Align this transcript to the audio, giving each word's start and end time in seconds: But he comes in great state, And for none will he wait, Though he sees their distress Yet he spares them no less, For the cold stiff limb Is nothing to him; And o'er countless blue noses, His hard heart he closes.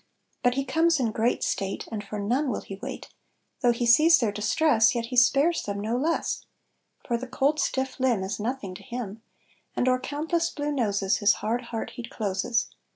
But 0.41 0.55
he 0.55 0.65
comes 0.65 0.99
in 0.99 1.11
great 1.11 1.43
state, 1.43 1.87
And 1.91 2.03
for 2.03 2.17
none 2.17 2.49
will 2.49 2.61
he 2.61 2.75
wait, 2.77 3.09
Though 3.59 3.71
he 3.71 3.85
sees 3.85 4.17
their 4.17 4.31
distress 4.31 4.95
Yet 4.95 5.05
he 5.05 5.15
spares 5.15 5.61
them 5.61 5.79
no 5.79 5.95
less, 5.95 6.43
For 7.07 7.17
the 7.19 7.27
cold 7.27 7.59
stiff 7.59 7.99
limb 7.99 8.23
Is 8.23 8.39
nothing 8.39 8.73
to 8.73 8.81
him; 8.81 9.21
And 9.75 9.87
o'er 9.87 9.99
countless 9.99 10.49
blue 10.49 10.71
noses, 10.71 11.17
His 11.17 11.33
hard 11.45 11.65
heart 11.65 11.91
he 11.97 12.01
closes. 12.03 12.71